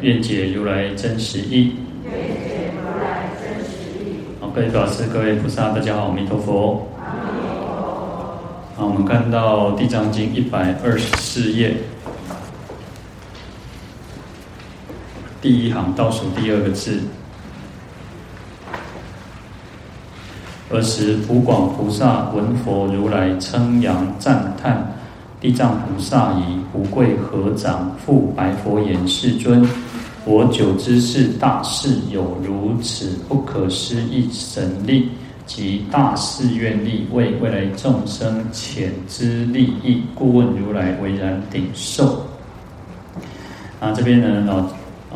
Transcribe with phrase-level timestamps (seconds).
[0.00, 1.72] 愿解如来真实义。
[4.40, 6.86] 好，各位法师、各位菩萨，大家好，阿弥陀佛。
[8.76, 11.74] 好，我们看到《地藏经》一百二十四页，
[15.42, 17.00] 第一行倒数第二个字。
[20.70, 24.94] 尔时，普广菩萨闻佛如来称扬赞叹
[25.40, 29.66] 地藏菩萨已，胡跪合掌，复白佛言：“世尊。”
[30.28, 35.08] 我久知是大士有如此不可思议神力
[35.46, 42.26] 及大事愿力，为未来众生遣之利益，故问如来为然顶受。
[43.80, 44.58] 啊，这边呢，老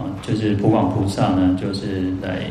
[0.00, 2.46] 啊，就是普广菩萨呢，就是来，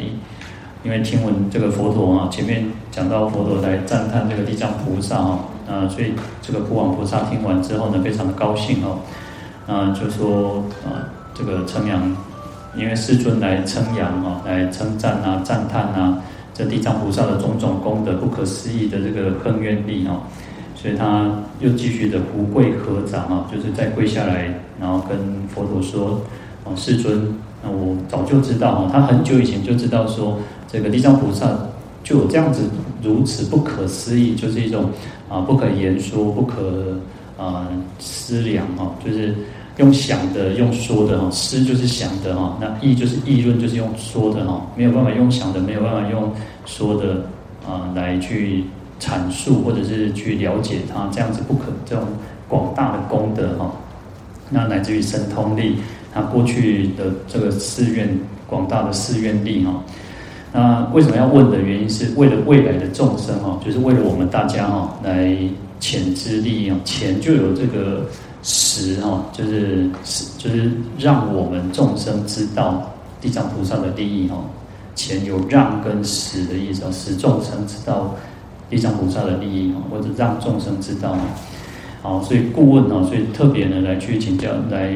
[0.84, 9.00] 因为听闻这个佛陀啊，前面讲到佛陀来赞叹这个地藏菩萨啊，啊，所以这个普广菩萨听完之后呢，非常的高兴哦，
[9.66, 12.16] 啊，就说啊，这个称扬。
[12.76, 16.22] 因为世尊来称扬啊，来称赞啊、赞叹啊，
[16.54, 20.22] 这地藏菩萨的种种功德、不可思议的这个恒愿力哦，
[20.74, 25.18] 所以他又继续的胡跪合掌啊，就是再跪下来，然后跟
[25.50, 26.22] 佛陀说
[26.64, 31.50] ：“哦，世尊，那我早就知道哦，他很久以前就知道说，这个地藏菩萨
[32.04, 32.64] 就有这样子
[33.04, 34.90] 如此不可思议，就是一种
[35.28, 36.98] 啊不可言说、不可
[37.38, 37.68] 啊
[38.00, 39.36] 思量哦，就是。”
[39.78, 46.30] 用想的，用说的哈，思就是想的哈，那议就是议论，就是用说的哈，没有办法用想的，没有办法用
[46.66, 47.24] 说的
[47.66, 48.66] 啊来去
[49.00, 52.06] 阐述或者是去了解它这样子不可这种
[52.50, 53.72] 广大的功德哈，
[54.50, 55.78] 那乃至于神通力，
[56.14, 58.10] 他过去的这个寺院
[58.48, 59.82] 广大的寺院力哈，
[60.52, 65.34] 那为什么要问的原因是为了未来的众生哈，就是为了我们大家哈来
[65.80, 68.06] 遣之力啊，遣就有这个。
[68.44, 74.38] 使哈，就是使，就是让我们众生知道地藏菩萨的利益哈。
[74.94, 78.14] 前有让跟使的意思，使众生知道
[78.70, 81.16] 地藏菩萨的利益哈，或者让众生知道。
[82.02, 84.94] 好，所以顾问哈，所以特别呢来去请教，来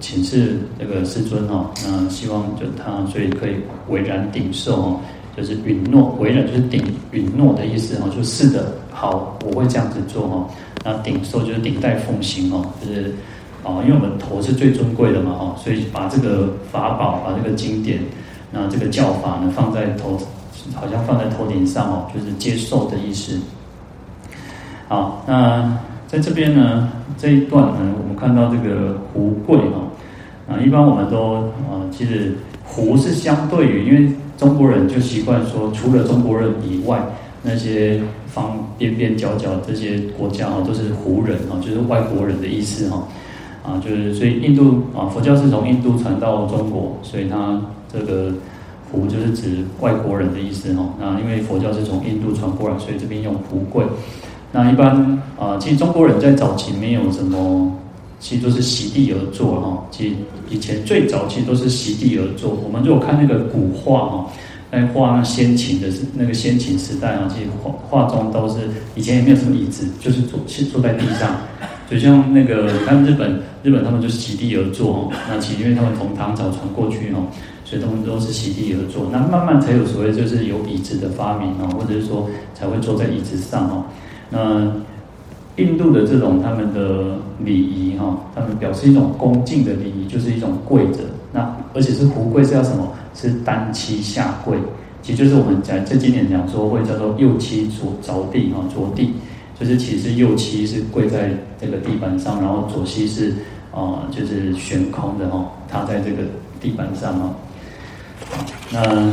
[0.00, 1.70] 请示这个世尊哈。
[1.86, 3.54] 那希望就他，所以可以
[3.88, 5.00] 为然顶受哈，
[5.36, 10.50] 就是允诺，为然就是顶允诺的意思哈，就是的，好，我会这样子做哈。
[10.82, 13.12] 那顶受就是顶戴奉行哦，就是
[13.62, 18.00] 哦，因为我们头是最尊贵的嘛哈，所以把这个法宝，把这个经典，
[18.50, 20.18] 那这个教法呢放在头，
[20.74, 23.38] 好像放在头顶上哦，就是接受的意思。
[24.88, 29.82] 好，那在这边呢，这一段呢，我们看到这个胡跪哈，
[30.48, 31.34] 啊，一般我们都
[31.70, 36.98] 啊，其实胡是相对于，因为中国人就习惯说，除了中国人以外。
[37.42, 37.98] 那些
[38.32, 43.08] 方边边角角这些国家哈，都是胡人哈，就是外国人的意思哈，
[43.64, 47.60] 啊，就是所以印度啊，佛教是从印度传到中国，所以它
[47.92, 48.32] 这个
[48.90, 50.88] 胡就是指外国人的意思哈。
[51.00, 53.84] 那因为佛教是从印度传过来，所以这边用胡贵。
[54.52, 57.72] 那一般啊，其实中国人在早期没有什么，
[58.20, 59.84] 其实都是席地而坐哈。
[59.90, 60.14] 其实
[60.48, 62.56] 以前最早期都是席地而坐。
[62.64, 64.26] 我们如果看那个古画哈。
[64.70, 68.60] 在画那先秦的时那个先秦时代啊，其实画画中都是
[68.94, 71.36] 以前也没有什么椅子，就是坐是坐在地上，
[71.90, 75.12] 就像那个他们日本日本他们就是席地而坐哦。
[75.28, 77.26] 那其实因为他们从唐朝传过去哦，
[77.64, 79.08] 所以他们都是席地而坐。
[79.10, 83.84] 那慢慢才有所谓就是有椅子的发明哦，或者是说才会坐在椅子上哦。
[84.30, 84.72] 那
[85.56, 91.00] 印度的这种他们的礼仪哈，他们表示一种恭敬的礼仪，就是一种跪着。
[91.32, 92.86] 那而且是胡跪是要什么？
[93.14, 94.58] 是单膝下跪，
[95.02, 99.14] 其实就是我们在这几年讲说会叫做右膝着着地哈，着地
[99.58, 101.30] 就是其实右膝是跪在
[101.60, 103.34] 这个地板上，然后左膝是
[103.72, 106.22] 啊、就是悬空的哈，踏在这个
[106.60, 107.34] 地板上哈。
[108.72, 109.10] 那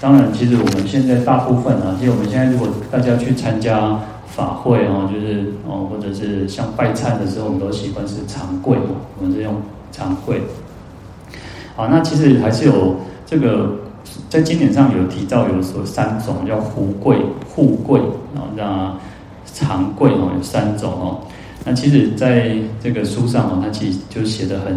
[0.00, 9.54] 当然，其实我们现在大部分啊，其实我们现在如果大家去参加法会啊，就是哦或者是像拜忏的时候，我们都习惯是长跪嘛，我们是用
[9.90, 10.40] 长跪。
[11.76, 12.96] 好，那其实还是有。
[13.32, 13.74] 这个
[14.28, 17.16] 在经典上有提到，有说三种叫胡跪、
[17.48, 17.98] 互跪，
[18.34, 18.94] 然后那
[19.54, 21.18] 长贵哦，有三种哦。
[21.64, 24.76] 那其实在这个书上哦，它其实就写的很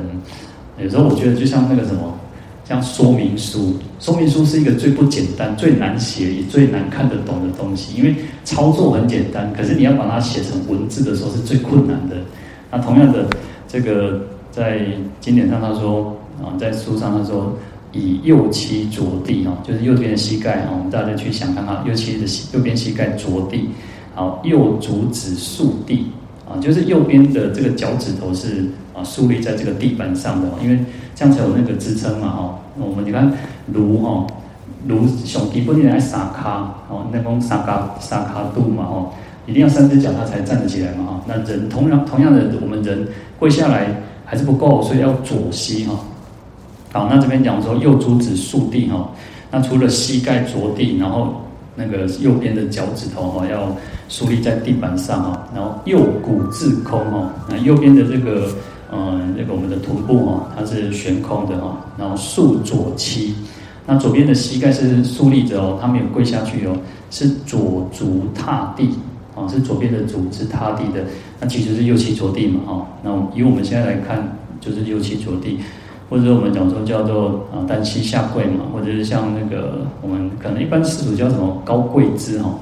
[0.82, 2.18] 有时候我觉得就像那个什么，
[2.64, 8.16] 像说明书，说明书是一个最不简单、最难写也最难看得懂的东西，因为
[8.46, 12.16] 操作很简单，可是你要把它写成文字的时候是最困难的。
[12.72, 13.28] 那同样的，
[13.68, 14.80] 这个在
[15.20, 17.54] 经典上他说啊，在书上他说。
[17.96, 23.70] 以右膝着地哦，就是右边的膝盖哦，我们大家去想看看，右膝的右边膝盖着地，
[24.14, 26.08] 好，右足趾竖地
[26.46, 30.78] 啊，就是右边的这个脚趾头是啊竖立在这个地板上的，因为
[31.16, 32.60] 这样才有那个支撑嘛哈。
[32.78, 33.32] 我们你看
[33.72, 34.28] 如哈
[34.86, 39.10] 如上基本来三脚哦，那讲三脚三脚度嘛哈，
[39.48, 41.22] 一定要三只脚它才站得起来嘛哈。
[41.26, 43.08] 那人同样同样的，我们人
[43.40, 45.98] 跪下来还是不够，所以要左膝哈。
[46.96, 49.12] 好，那这边讲说右足趾竖地哈，
[49.52, 51.42] 那除了膝盖着地，然后
[51.76, 53.76] 那个右边的脚趾头哈要
[54.08, 58.48] 竖立在地板上哈，然后右股自空哈，那右边的这个
[58.94, 63.36] 嗯那个我们的臀部哈它是悬空的哈，然后竖左膝，
[63.86, 66.78] 那左边的膝盖是竖立着哦，它没有跪下去哦，
[67.12, 68.90] 是左足踏地
[69.36, 71.04] 啊，是左边的足是踏地的，
[71.42, 75.60] 那其实是右膝着地嘛哈，那以我们现在来看就是右膝着地。
[76.10, 82.60] 或者我们讲说叫做啊单膝下跪嘛，或者是像那个我们可能一般世俗叫什么高跪姿哈，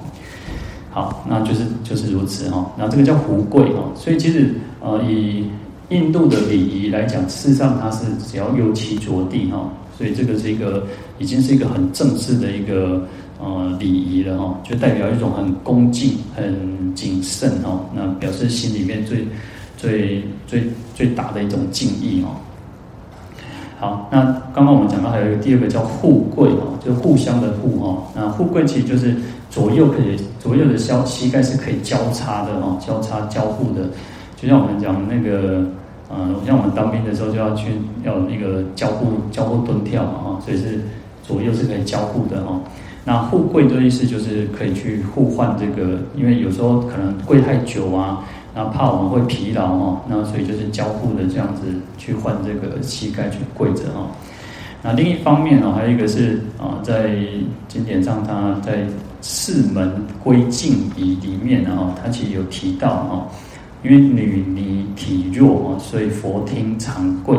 [0.92, 4.50] 好，那就是就是如此哈，那这个叫胡跪哈，所以其实
[4.80, 5.46] 呃以
[5.90, 10.86] 印度的礼仪来讲，事实上它是只要右膝着地哈，所以这个是一个
[11.20, 13.06] 已经是一个很正式的一个
[13.40, 19.28] 呃礼仪了哈，就代表一种很恭敬、很谨慎哈，那表示心里面最
[19.76, 20.64] 最最
[20.96, 22.30] 最大的一种敬意哈。
[23.84, 28.02] 好，那刚刚我们讲到还有一个第二个叫互跪哦，就是互相的互哦。
[28.16, 29.14] 那互跪其实就是
[29.50, 33.82] 左右可以左右的小膝盖是可以交叉的哦，交叉交互的。
[34.38, 35.66] 就像我们讲那个，
[36.10, 37.74] 嗯，像我们当兵的时候就要去
[38.06, 40.80] 要那个交互交互蹲跳嘛哈，所以是
[41.22, 42.58] 左右是可以交互的哈。
[43.04, 48.24] 那互跪的意思就是可以去互换这个，因为有时候可能跪太久啊。
[48.56, 51.62] 那怕我们会疲劳哈，那所以就是交互的这样子
[51.98, 54.08] 去换这个膝盖去跪着哈。
[54.84, 57.18] 那另一方面呢，还有一个是啊，在
[57.68, 58.86] 经典上，他在
[59.22, 59.92] 四门
[60.24, 63.28] 归敬仪里面呢，他其实有提到哈，
[63.82, 67.36] 因为女尼体弱哦所以佛听常跪。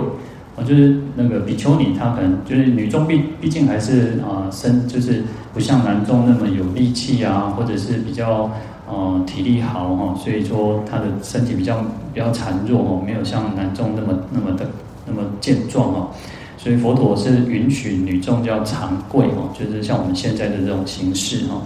[0.57, 5.23] 啊，就是那个比丘尼，她可能就是女众毕毕竟还是啊身就是
[5.53, 8.51] 不像男众那么有力气啊，或者是比较。
[8.95, 14.71] 呃，体力好哈，所以说他的身体比较比较孱弱哦，没有像男众那么那么的
[15.05, 16.09] 那么健壮哦，
[16.57, 21.61] 所以佛陀是允许女众叫常跪哦，就是像我们现在的这种形式哈。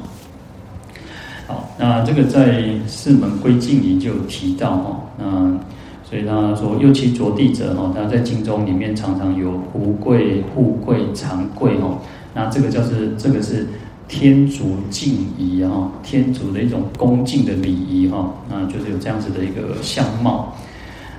[1.46, 5.26] 好，那这个在四门归敬仪就有提到哈，那
[6.08, 11.98] 所以他说右膝着地者哈，他在经中里面常常有胡跪、互跪、常跪哦，
[12.32, 13.66] 那这个叫是这个是。
[14.08, 20.55] 天竺敬仪啊，天竺的一种恭敬的礼仪哈，那就是有这样子的一个相貌。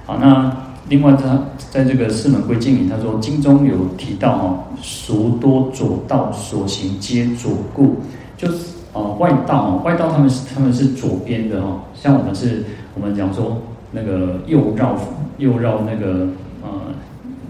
[0.07, 0.51] 好，那
[0.89, 1.39] 另外他
[1.69, 7.97] 在这个四门归敬里，他说经中有提到哈，孰多左道所行皆左故，
[8.35, 12.65] 就是啊外道啊外道他们是他们是左边的哈，像我们是
[12.95, 14.97] 我们讲说那个右绕
[15.37, 16.27] 右绕那个
[16.63, 16.69] 呃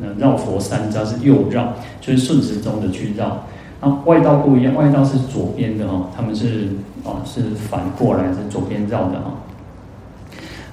[0.02, 3.42] 那绕佛三匝是右绕，就是顺时钟的去绕。
[3.82, 6.70] 那外道不一样，外道是左边的哦，他们是
[7.06, 9.32] 啊是反过来是左边绕的哈。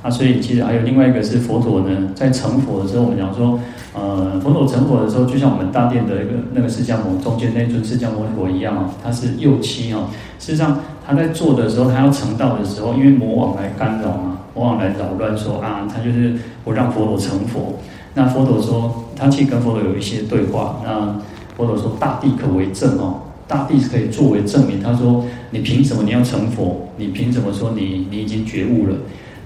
[0.02, 3.58] 啊，所以其实还有另外一个是佛陀呢，在成佛的时候，我们讲说，
[3.94, 10.08] 呃，佛陀成佛的时候，就像我们大殿的一个那个释迦牟中间那尊释迦牟尼佛一样啊，他是右膝啊。
[10.38, 16.34] 事实上，他在做的时候，他要成道的时候，因为魔王来干扰嘛，魔王来扰乱说啊，他就是
[16.64, 17.78] 不让佛陀成佛。
[18.14, 21.16] 那佛陀说，他去跟佛陀有一些对话，那。
[21.56, 26.86] 佛陀说：“大地可为证哦，大地是可以作为证明。”他说：“你凭什么你要成佛？
[26.98, 28.94] 你凭什么说你你已经觉悟了？”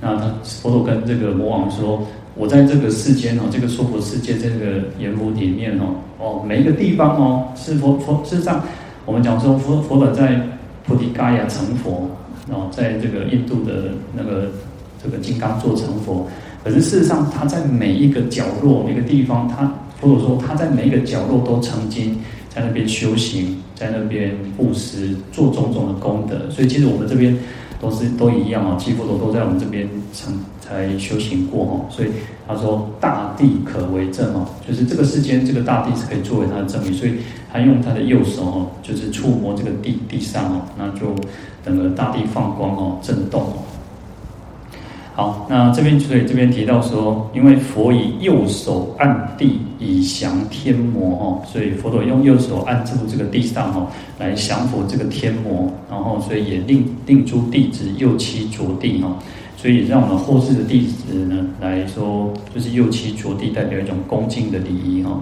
[0.03, 8.61] 那他佛陀跟这个魔王说：“我在这个世间哦，这个娑婆世界这个阎浮里面哦，哦每一个地方哦，是佛佛事实上，
[9.07, 10.41] 我们讲说佛佛陀在
[10.85, 12.11] 菩提伽亚成佛，
[12.49, 14.49] 哦，在这个印度的那个
[15.01, 16.27] 这个金刚座成佛。
[16.65, 22.17] 可是事实上，他在每一个角落、每个地方，他。”或者说他在每一个角落都曾经
[22.49, 26.51] 在那边修行，在那边布施，做种种的功德。
[26.51, 27.37] 所以其实我们这边
[27.81, 31.87] 都是都一样啊，几乎都都在我们这边曾才修行过哈。
[31.91, 32.09] 所以
[32.49, 36.93] 他说大地可为证哦，就是这个世间这个大地是可以作为他的证明。
[36.93, 37.15] 所以
[37.53, 41.15] 他用他的右手哦，就是触摸这个地地上哦，那就
[41.65, 43.55] 整个大地放光哦，震动哦。
[45.21, 53.87] 好，那这边所以这边提到说，因为佛以右手按地以降天魔哦，所以佛陀用右手按住这个地上哦，
[54.19, 59.13] 来降服这个天魔，然后所以也令令诸弟子右膝着地哦，
[59.59, 65.21] 所以让我们后世的弟子呢来说，就是右膝着地代表一种恭敬的礼仪哦。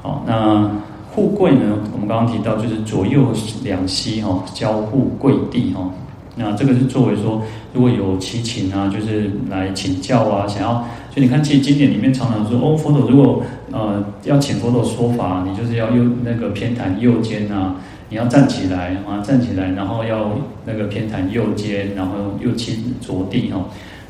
[0.00, 0.70] 好，那
[1.12, 3.32] 护跪呢，我们刚刚提到就是左右
[3.64, 5.90] 两膝哈交互跪地哈。
[6.36, 17.76] 那这个是作为说，如果有祈请啊，就是来请教啊，想要就你看，其实经典里面常常说，哦，佛陀如果呃要请佛陀说法，你就是要右那个偏袒右肩啊，
[18.10, 20.32] 你要站起来啊，站起来，然后要
[20.66, 23.64] 那个偏袒右肩，然后右膝着地哈，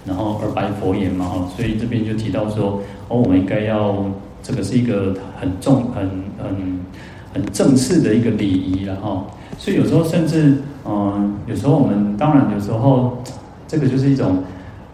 [0.04, 4.04] 然后而白佛言嘛哈，所以这边就提到说，哦，我们应该要
[4.42, 6.10] 这个是一个很重、很
[6.42, 6.80] 很
[7.32, 9.24] 很正式的一个礼仪了哈，
[9.58, 10.56] 所以有时候甚至。
[10.88, 13.18] 嗯，有时候我们当然有时候，
[13.66, 14.38] 这个就是一种，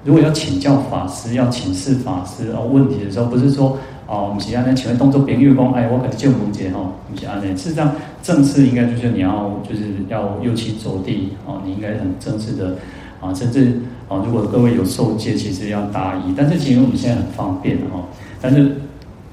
[0.07, 3.77] 如果要请教法师，要请示法师哦问题的时候，不是说
[4.07, 12.79] 哦，我们其他人请问动作别月光，哎，我可能见不接哈，不是啊，那事实上正式应该就是你要就是要右膝着地哦，你应该很正式的
[13.21, 18.03] 啊，甚至啊，如果各位有受戒，其实要大仪，但是其实我们现在很方便哈，
[18.41, 18.77] 但是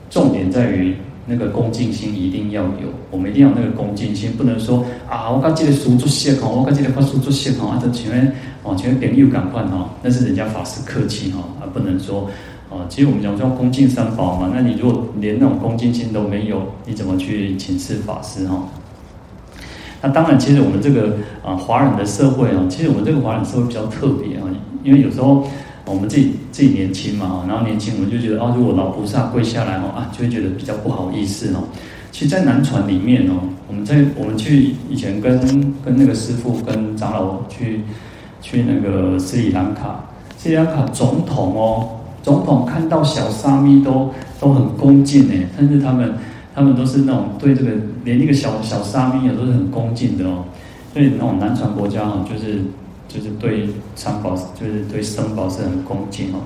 [0.10, 0.98] 重点在于。
[1.30, 8.34] 那个恭敬心一定要有，我们一定要那个恭敬心，不能说啊，我刚记得书做谢哈，我刚记得发书做谢哈，啊，这前面
[8.64, 12.28] 哦前面点又赶快哈，那是人家法师客气哈，啊，不能说
[12.72, 18.68] 啊，其实我们讲说恭敬三宝嘛，那你如果连那种恭敬心都没有，你怎么去请示法师哈？
[20.02, 24.44] 那当然，其实我们这个啊华人的社会啊，其实我们这个华人社会比较特别啊，
[24.84, 25.48] 因为有时候。
[25.90, 31.64] 我们自己自己年轻嘛，然后年轻我们就觉得哦，如果老菩萨跪下来哦啊，就会觉得比较不好意思哦。
[32.12, 33.34] 其实，在南传里面哦，
[33.68, 35.40] 我们在我们去以前跟
[35.84, 37.82] 跟那个师父跟长老去
[38.42, 40.04] 去那个斯里兰卡，
[40.38, 41.90] 斯里兰卡总统哦，
[42.24, 46.14] 总统看到小沙弥都都很恭敬哎，但是他们
[46.54, 47.72] 他们都是那种对这个
[48.04, 50.46] 连那个小小沙弥也都是很恭敬的哦。
[50.94, 52.62] 所以那种南传国家哈，就是。
[53.10, 56.40] 就是对三宝，就是对僧宝是很恭敬哦。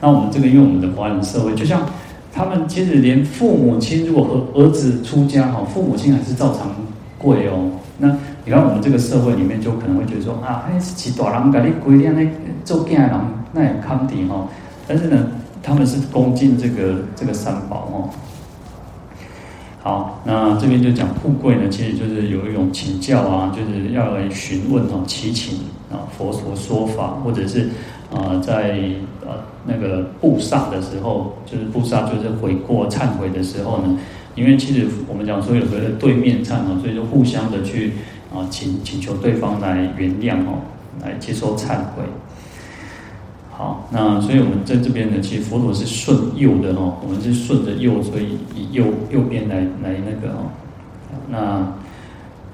[0.00, 1.86] 那我们这个，因为我们的华人社会，就像
[2.32, 6.72] 他们其实连父母亲，如果儿儿子出家哈，父母亲还是照常
[7.16, 7.70] 跪哦。
[7.98, 8.08] 那
[8.44, 12.28] 你看我们这个社会里面，就可能会觉得说啊，哎，是大人给你跪，那
[12.64, 13.10] 做囝人
[13.52, 14.46] 那也康定哈。
[14.86, 15.26] 但是呢，
[15.62, 18.10] 他们是恭敬这个这个三宝哦。
[19.80, 25.58] 好，那这边就讲富贵呢，其实就是有一种请教啊，就是要来询问哦，祈请
[25.90, 27.70] 啊，佛陀说法，或者是
[28.12, 28.80] 啊，在
[29.24, 33.96] 呃那个布萨的时候，就是布萨就是悔过忏悔的时候呢，
[34.34, 37.92] 因为其实我们讲说有个对面忏啊，所以就互相的去
[38.34, 40.58] 啊请请求对方来原谅哦，
[41.00, 42.02] 来接受忏悔。
[43.58, 50.46] 好，那所以我们在这边呢，其实佛陀是顺右的哦，我们是顺着右，所以以右右边来来那个哦。
[51.28, 51.66] 那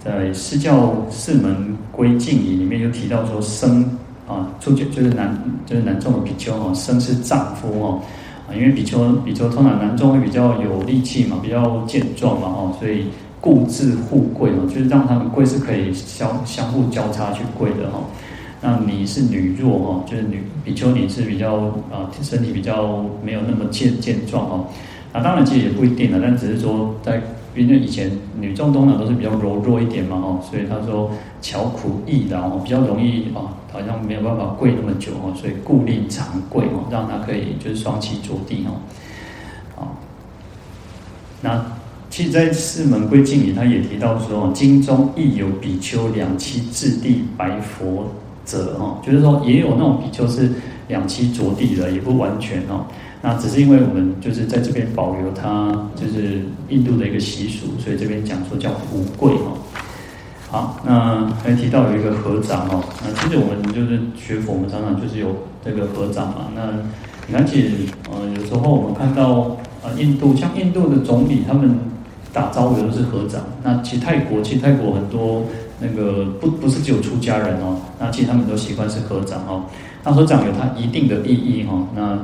[0.03, 3.85] 在释教四门归敬仪里面有提到说，生
[4.27, 8.01] 啊，出家就是男就是男众的比丘哦，生是丈夫哦，
[8.49, 13.09] 啊，因为比丘比丘通常男众会比较有力气嘛，比较健壮嘛哦，所以
[13.43, 17.99] 固自互跪哦，就是让他们跪是可以相相互交叉去跪的哈。
[18.67, 21.57] 那你是女弱哈，就是女比丘尼是比较
[21.93, 24.65] 啊身体比较没有那么健健壮哦。
[25.13, 27.21] 那当然其实也不一定了，但只是说在
[27.55, 31.11] 因为以前女众通常都是比较柔弱一点嘛哦，所以他说
[31.43, 38.81] 巧苦易然后比较容易啊，好像没有办法跪那么久哦，所以固定常跪哦，让他可以就是双膝着地哦。
[39.77, 39.93] 啊，
[41.43, 41.67] 那
[42.09, 48.07] 其实，在四门归敬里，他也提到说，经中亦有比丘两膝置地白佛。
[48.45, 50.51] 者哈，就是说也有那种比丘是
[50.89, 52.85] 两膝着地的，也不完全哦。
[53.23, 59.53] 那只是因为我们就是在这边保留它，就是印度的一个习俗，所以这边讲说叫护跪哈。
[60.51, 62.85] 好，那还提到有一个合掌哦。
[63.03, 65.35] 那其实我们就是学佛，我们常常就是有
[65.65, 66.49] 这个合掌嘛。
[66.55, 66.71] 那
[67.27, 67.71] 你看，其实
[68.13, 71.79] 呃有时候我们看到啊，印度像印度的总理他们
[72.33, 73.41] 打招呼都是合掌。
[73.63, 75.45] 那其实泰国，其实泰国很多。
[75.85, 79.65] 那个不不是只有出家人哦，那其实他们都习惯是合掌哦。
[80.03, 82.19] 那合掌有它一定的意义哈，那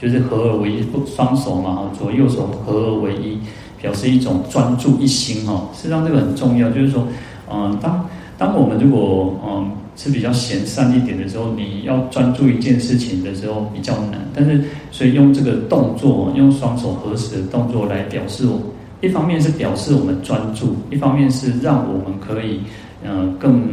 [0.00, 3.38] 就是合而为一，双手嘛哈，左右手合而为一，
[3.82, 5.68] 表示一种专注一心哈。
[5.74, 7.06] 实际上这个很重要，就是说，
[7.52, 8.06] 嗯，当
[8.38, 14.20] 当我们如果嗯是比较闲散一点的时候，你要专注一件事情的时候比较难。
[14.34, 18.60] 但是所以用这个动作，用双手合十的动作来表示我。
[19.00, 22.60] 一方面是表示我们专注，一方面是让我们可以，
[23.02, 23.66] 呃，更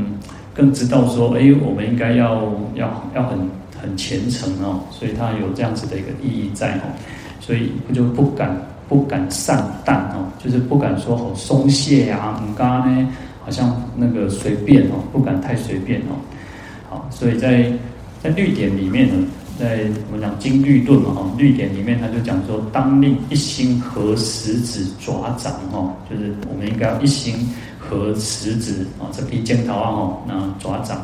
[0.53, 2.43] 更知道说，哎，我们应该要
[2.75, 3.37] 要要很
[3.81, 6.83] 很虔诚哦，所以他有这样子的一个意义在哦，
[7.39, 8.55] 所以不就不敢
[8.87, 13.07] 不敢散荡哦，就是不敢说好松懈啊，你刚刚呢
[13.43, 16.15] 好像那个随便哦，不敢太随便哦，
[16.89, 17.69] 好，所以在
[18.23, 19.27] 在绿点里面呢，
[19.59, 27.49] 在我们讲金律论嘛哈，律典里面他就讲说，当令一心合十指爪掌哦，就是我们应该要一心
[27.79, 31.01] 合十指啊，这批尖头啊哈，那爪掌。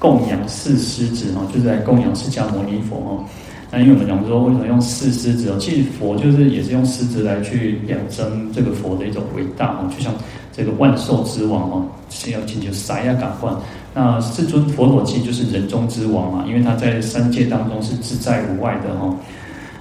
[0.00, 3.24] 供养四狮子哈，就是来供养释迦牟尼佛哈。
[3.68, 5.56] 那因为我们讲说，为什么用四狮子哦？
[5.58, 10.14] 其实佛就是也是用狮子来去表征这个佛的一种伟大哦，就像
[10.58, 13.54] 这个万兽之王哦，是要请求啥呀感官。
[13.94, 19.14] 那世尊佛陀其实就是人中之王嘛，因为他在三界当中是自在无外的哈。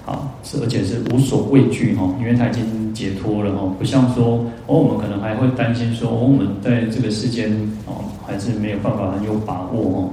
[0.05, 7.51] 啊，是而且是无所畏惧哈，因为他已经解脱了哈，不像说哦，我们可能还会担心说，哦，我们在这个世间
[7.87, 8.05] 哦。
[8.27, 10.09] 还是没有办法很有把握哦。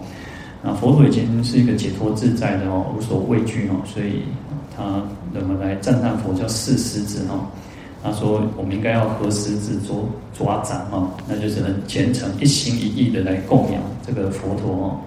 [0.63, 4.23] 那佛陀已经是一个解脱自在的哦，无所畏惧哦，所以
[4.77, 5.03] 他
[5.33, 7.43] 怎么来赞叹佛叫四狮子哦。
[8.05, 10.05] 他说我们应该要合十指做
[10.37, 15.01] 抓掌哦，那就只能虔诚一心一意的来供养这个佛陀哦。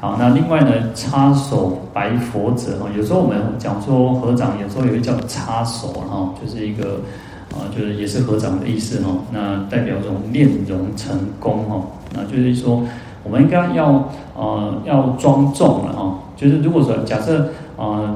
[0.00, 7.00] 好，那另外呢，插手白佛者哦，有时候我们讲说合掌，有时候有一叫插手哈，就是一个。
[7.52, 12.82] 啊，就是也是合掌的意思哦，那代表这种炼融成功哦，那就是说，
[13.22, 16.18] 我们应该要呃要庄重了哈。
[16.36, 18.12] 就是如果说假设呃，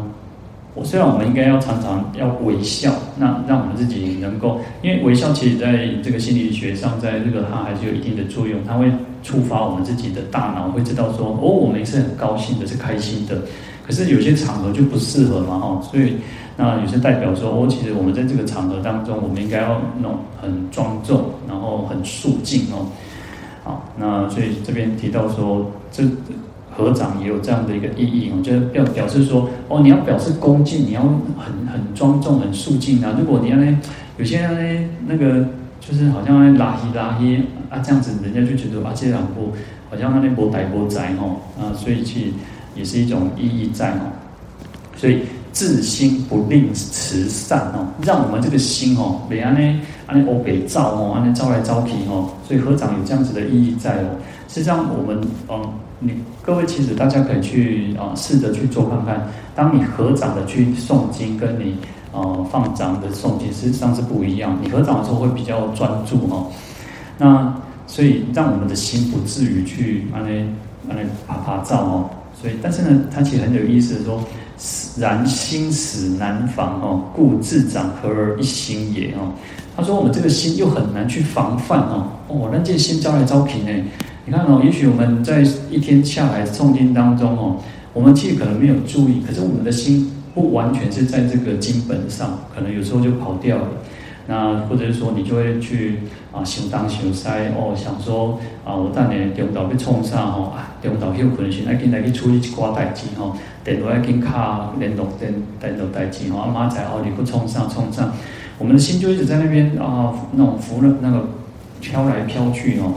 [0.85, 8.91] 虽然我们应该要常常要微笑，那让我们自己能够，因为微笑其实在这个心理学上，在这个它还是有一定的作用，它会
[9.23, 13.39] 触发我们自己的大脑，会知道说哦，我们是很高兴的，是开心的。
[13.87, 16.15] 可是有些场合就不适合嘛哈，所以。
[16.61, 22.85] 那有些代表说，哦，其实我们在这个场合当中，我们应该要弄很庄重，然后很肃静哦。
[23.63, 26.03] 好，那所以这边提到说，这
[26.79, 33.17] 合掌也有这样的一个意义我觉得要表示说，哦，你要表示恭敬，你要很很庄重、很肃静啊。
[33.19, 33.79] 如果你要呢，
[34.17, 35.45] 有些人呢，那个
[35.81, 39.53] 就是好像拉稀拉稀啊，这样子，人家就觉得啊，这两部
[39.91, 42.33] 好像那边波歹波窄哦啊，所以去
[42.77, 44.15] 也是一种意义在哦，
[44.97, 45.23] 所以。
[45.51, 54.21] 自心不吝慈善哦，让我们这个心哦，别安呢安呢欧北照哦，安呢招来招去哦，所以合掌有这样子的意义在哦。
[54.47, 61.77] 实际上我们嗯，你各位其实大家可以去啊试着去做看看，当你合掌的去诵经，跟你
[62.13, 64.59] 呃放掌的诵经实际上是不一样。
[64.63, 66.47] 你合掌的时候会比较专注哦，
[67.19, 67.55] 那
[67.87, 70.49] 所以让我们的心不至于去安呢
[70.89, 72.11] 安呢啪啪照哦。
[72.41, 74.23] 所以但是呢，它其实很有意思的说。
[74.99, 79.33] 然心死难防哦，故自掌合而一心也哦。
[79.77, 82.09] 他说我们这个心又很难去防范哦。
[82.27, 83.71] 哦，那这心招来招去呢？
[84.29, 87.57] 你看哦，也许我们在一天下来诵经当中哦，
[87.95, 93.69] 我们其实可能没有注意，可是我们的心不完全是在这个经本上，可能有时候就跑掉了。
[94.27, 108.13] 那或者是说，你就会去啊，想当想西哦，想说啊，我当年中岛被冲上吼啊，中岛休困时，来紧来去处理一挂代志吼，电话要紧卡联络电电脑代志吼，阿妈在哦，你不冲上冲上，
[108.59, 111.31] 我们的心就一直在那边啊，那种浮了那个
[111.81, 112.93] 飘来飘去哦，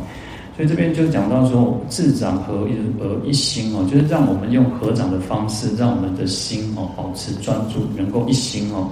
[0.62, 8.88] 所以这边就讲到说，自掌合一而一心哦，就是让我们用合掌的方式，让我们的心哦保持专注，能够一心哦。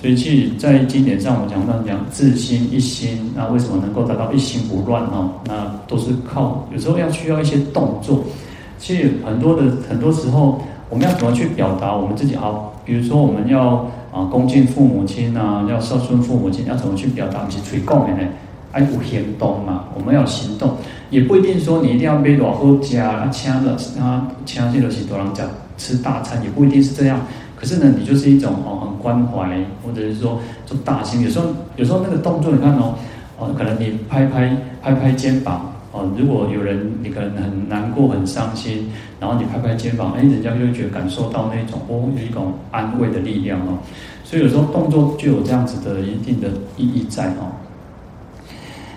[0.00, 5.28] 所以，其实，在经典上，我讲到讲自心一心，那为什么能够达到一心不乱哦？
[5.44, 8.22] 那都是靠有时候要需要一些动作。
[8.78, 12.54] 其实很多的很多时候，我们要怎么去表达我们自己啊？
[12.84, 13.78] 比如说，我们要
[14.12, 17.40] 啊恭敬父母亲啊，要孝顺父母亲，要怎么去表达？
[17.40, 18.28] 我们是随供的呢？
[18.72, 19.84] 哎，有行动嘛？
[19.94, 20.76] 我们要行动，
[21.10, 25.44] 也不一定说你一定要买多好家啊，请了啊，请这个是多人家
[25.76, 27.20] 吃大餐，也不一定是这样。
[27.54, 31.20] 可是呢，你就是一种哦，很关怀，或者是说做大心。
[31.20, 32.94] 有时候，有时候那个动作，你看哦，
[33.38, 43.78] 哦，可能你拍拍拍拍肩膀哦，如果有人你可能很难过、很伤心，然后你拍拍肩膀，哎，人家就会觉得感受到那种哦，有一种安慰的力量哦。
[44.24, 47.52] 所以有时候动作就有这样子的一定的意义在哦。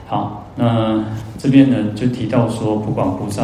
[0.07, 1.03] 好，那
[1.37, 3.43] 这边呢就提到说，不管菩萨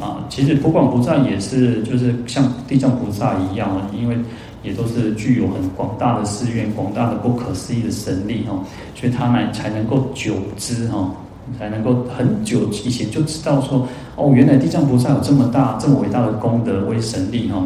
[0.00, 4.16] 啊，其实不管菩萨也是就是像地藏菩萨一样啊，因为。
[4.64, 8.58] 也都是具有很广大的誓愿、广大的不可思议的神力哈，
[8.94, 11.10] 所以他呢才能够久知哈，
[11.58, 13.86] 才能够很久以前就知道说
[14.16, 17.62] 哦，原来地藏菩萨有这么大、这么伟大的功德为神力哈。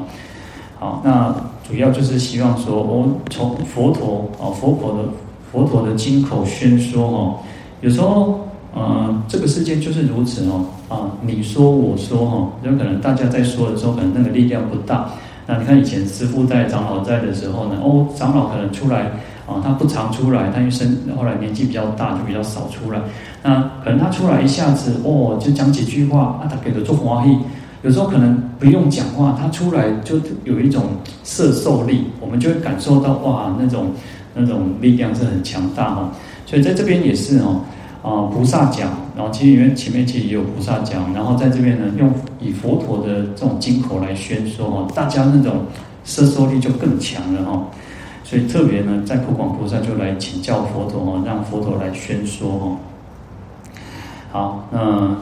[0.80, 1.32] 好，那
[1.68, 5.08] 主要就是希望说，哦，从佛陀啊，佛陀的
[5.52, 7.38] 佛陀的经口宣说哈，
[7.80, 15.08] 有时候呃，这个世界就是如此哦，啊，你说我说哈，有可能大家在说的时候，可能那个力量不大。
[15.46, 19.12] 那你看以前师父在长老在的时候呢，哦，长老可能出来
[19.46, 23.00] 啊，他不常出来，他因为生后来年纪比较大，就比较少出来。
[23.42, 27.38] 那可能他出来一下子哦，就讲几句话啊，他给的做华裔。
[27.82, 30.84] 有时候可能不用讲话，他出来就有一种
[31.24, 33.86] 摄受力，我们就会感受到哇，那种
[34.34, 36.10] 那种力量是很强大哈。
[36.48, 37.60] 所以在这边也是哦，
[38.02, 45.66] 啊，菩萨讲，然后其实因为前面其实也有菩萨讲，然后在这边呢，用以佛陀的这种经口来宣说哈，大家那种
[46.06, 47.62] 摄受力就更强了哈。
[48.24, 52.76] 所以特别呢，在普广菩萨就来请教佛陀哈，让佛陀来宣说哈。
[54.32, 55.14] 好，那。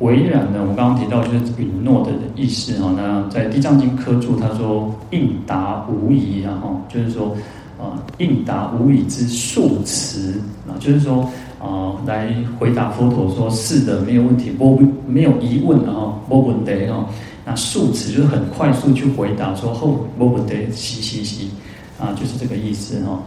[0.00, 2.92] 唯然呢，我们刚刚提到就是允诺的意思哈。
[2.94, 7.34] 那在《地藏经》科注，他说应答无疑，然后就是说，
[7.78, 11.28] 啊，应答无疑之数词啊，就是说
[11.60, 17.06] 啊，来回答佛陀说是的，没有问题，不没有疑问啊，没问题哈。
[17.44, 21.50] 那数词就是很快速去回答说后没问题，嘻嘻嘻
[21.98, 23.22] 啊，就是这个意思哈。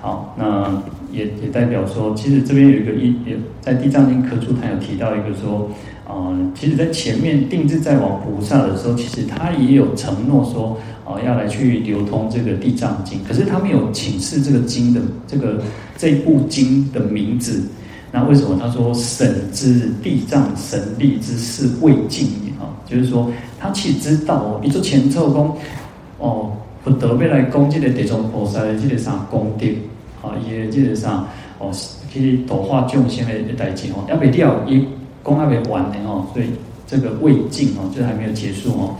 [0.00, 0.80] 好，那
[1.10, 5.68] 也也代表说，其实这边有一个一也在《地藏经》科注，他有提到一个说。
[6.08, 10.74] 啊，其实，在前面定制在往菩萨的时候，其实他也有承诺说，
[11.08, 13.18] 啊，要来去流通这个地藏经。
[13.26, 15.62] 可是他没有请示这个经的这个
[15.96, 17.62] 这部经的名字。
[18.12, 18.58] 那为什么？
[18.60, 25.56] 他说：“审知地藏神力之事未尽也。”啊，就是说他其实知道哦，你做前奏功
[26.18, 26.52] 哦，
[26.84, 29.66] 不得未来攻击的地藏菩萨的这个啥功德
[30.22, 31.24] 啊，也这个啥
[31.58, 31.70] 哦，
[32.12, 34.86] 去度化众生的一代志哦，要未了一。
[35.20, 36.46] 公还没完呢哦，所以
[36.86, 38.96] 这个未尽哦，就还没有结束哦，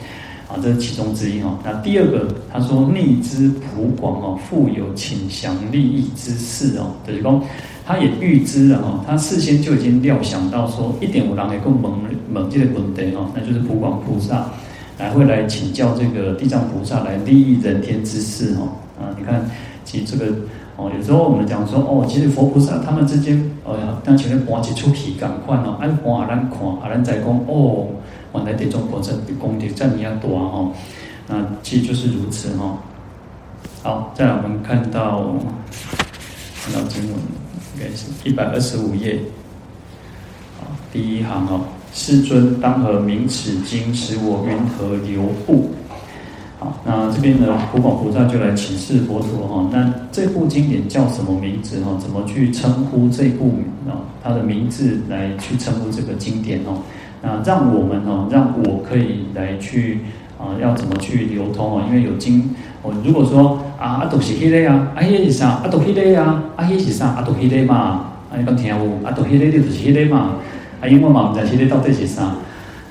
[0.48, 1.58] 啊，这是其中之一哦。
[1.62, 7.40] 那第二个，他说逆知普广哦，复有请降利益之事哦，就是说
[7.86, 12.00] 他也预知了哦，他事先就已经料想到说，一点五郎也够猛
[12.32, 14.50] 猛这个问题哦，那就是普广菩萨
[14.98, 19.48] 来会来请教这个地藏菩萨来利益人天之事哦，啊，你看
[19.84, 20.32] 其实这个。
[20.80, 27.88] 哦，有时候我们讲说，哦，其实佛菩萨他们之间，哦、呀，当前面搬几出皮赶快哦，按搬阿兰看，阿兰在讲，哦，
[28.34, 30.72] 原来这种过程比功德这么样多哦，
[31.26, 32.78] 那其实就是如此、哦。
[33.82, 35.34] 好，再来我们看到
[36.62, 37.14] 看到经文，
[37.76, 39.20] 应该是一百二十五页，
[40.92, 41.60] 第一行哦，
[41.92, 45.70] 世尊当何名此经，使我云何流布？
[46.58, 49.70] 好，那这边呢，普广菩萨就来请示佛陀哈。
[49.72, 51.96] 那这部经典叫什么名字哈？
[52.00, 54.02] 怎么去称呼这部啊？
[54.22, 56.82] 它的名字来去称呼这个经典哦。
[57.22, 60.00] 那让我们哦，让我可以来去
[60.38, 61.82] 啊，要怎么去流通哦？
[61.88, 65.60] 因为有经，我如果说啊，阿都是迄个啊，阿迄是啥？
[65.62, 67.08] 阿都迄个啊，阿迄是啥？
[67.16, 67.76] 阿都迄个嘛？
[68.30, 68.76] 啊，你讲听有？
[69.04, 70.34] 阿都迄个就是迄个嘛？
[70.80, 72.22] 啊，因为我嘛唔知迄个到底是啥？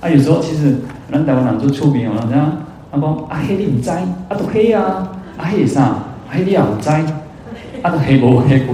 [0.01, 0.75] 啊，有时候其实
[1.11, 2.51] 咱台湾人做出名哦，人家。
[2.89, 3.89] 阿公阿黑你唔知，
[4.29, 5.95] 阿都黑啊，阿黑是啥？
[6.29, 6.89] 黑你也唔知，
[7.81, 8.73] 阿都黑无黑不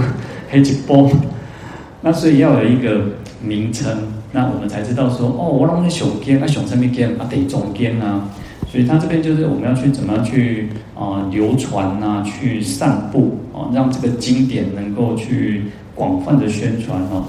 [0.49, 1.09] 黑一波。
[2.01, 3.01] 那所以要有一个
[3.41, 8.27] 名称，那我们才知道说，哦，我让那熊间啊熊上面间啊得中间啊。
[8.69, 17.23] 所以他这边就是我们要去怎么样去啊、流传啊，去散布啊，让这个经典能够去广泛的宣传哦。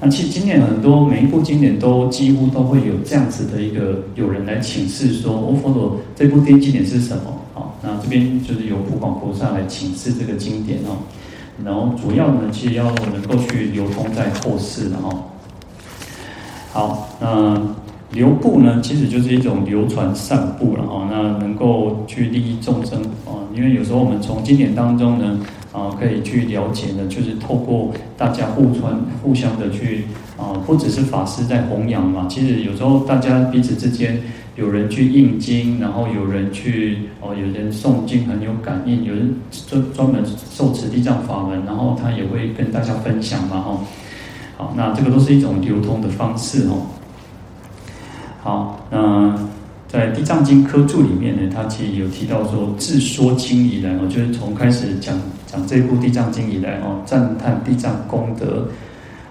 [0.00, 7.30] 那其实经典很多，每一部经典都几乎都会有这样子的一个有人来请示说，哦，佛陀这部经典是什么？
[7.54, 10.98] 啊，那这边就是由普广菩萨来请示这个经典哦。
[11.64, 15.22] 然后主要呢，其实要能够去流通在后世的哦。
[16.72, 17.60] 好，那
[18.12, 21.08] 流布呢，其实就是一种流传散布了哈。
[21.10, 25.40] 那能够去利益众生啊，因为有时候我们从经典当中呢。
[25.70, 32.26] 啊，可以去了解的，就是透过大家互传、互相的去啊，不只是法师在弘扬嘛。
[32.28, 34.18] 其实有时候大家彼此之间，
[34.56, 39.36] 有人去印经，然后有人去哦，有人诵经很有感应，有人
[39.68, 43.78] 专专门受持地藏法门，然后他也会跟大家分享嘛，哈。
[44.58, 46.82] 好，那这个都是一种流通的方式，哦。
[48.42, 49.34] 好，那。
[49.90, 58.68] 在《地藏经》科注里面呢，他其实有提到说，自说经以来哦，就是从开始讲讲这部《地藏经》以来哦，赞叹地藏功德，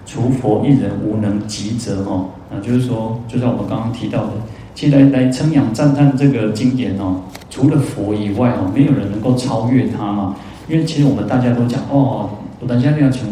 [0.07, 4.31] 除佛一人无能及者哦，那就是说，就像我们刚刚提到的，
[4.73, 10.35] 其实来来称扬赞叹这个经典哦，除了佛以外哦，没有人能够超越他嘛。
[10.67, 13.29] 因为其实我们大家都讲哦，我等下那样情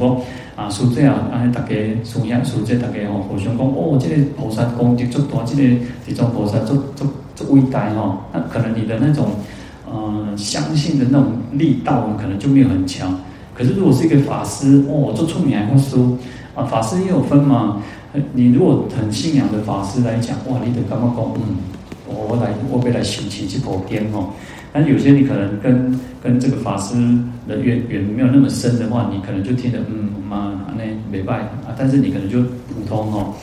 [0.56, 5.62] 啊，书这样，啊，大家书下书这大家吼，互相讲哦，这个菩萨功德足大，这个
[6.06, 8.20] 地藏菩萨足足足伟大吼。
[8.32, 9.28] 那可能你的那种，
[9.86, 13.20] 呃，相信的那种力道，可能就没有很强。
[13.54, 16.18] 可是如果是一个法师，哦，做出名还会输
[16.56, 17.82] 啊，法师也有分嘛。
[18.32, 21.58] 你如果很信仰的法师来讲，哇，你得刚刚讲，嗯，
[22.08, 24.30] 我来我被来修起去破颠哦。
[24.76, 26.96] 但有些你可能跟跟这个法师
[27.48, 33.34] 的缘缘没有那么深的话，你可能就听得嗯嘛那没拜啊，但是你可能就普通哦。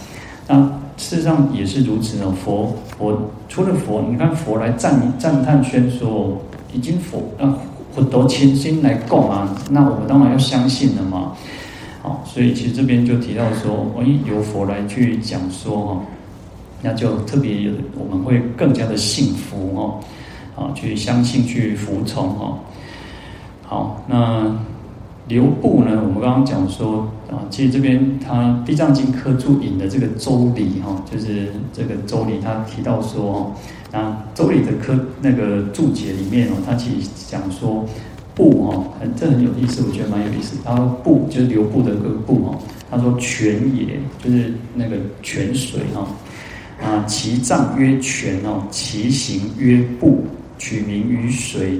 [0.46, 0.60] 那
[0.98, 2.34] 事实上也是如此哦。
[2.44, 6.38] 佛佛除了佛，你看佛来赞赞叹宣说，
[6.74, 7.56] 已经佛啊
[7.94, 11.32] 佛陀亲心来供啊，那我们当然要相信了嘛。
[12.02, 16.00] 好，所以其实这边就提到说，万一由佛来去讲说哈，
[16.82, 19.98] 那就特别有我们会更加的信服哦。
[20.56, 22.58] 啊，去相信，去服从哦。
[23.62, 24.54] 好，那
[25.28, 26.02] 流布呢？
[26.02, 33.52] 我们刚刚讲说啊，其实这边他《地藏经》科注引的这个周礼哈，就是这个周礼，他提到说哦，
[33.90, 37.86] 那周礼的科那个注解里面哦，他其实讲说
[38.34, 40.58] 布哦，很这很有意思，我觉得蛮有意思。
[40.62, 42.58] 他说布就是流布的个布哦，
[42.90, 46.06] 他说泉也，就是那个泉水哈
[46.84, 50.26] 啊，其藏曰泉哦，其形曰布。
[50.62, 51.76] 取名于水，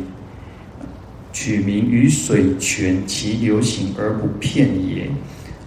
[1.32, 5.08] 取名于水泉，其流行而不片也。